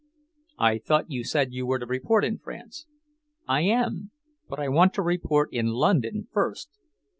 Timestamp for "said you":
1.23-1.67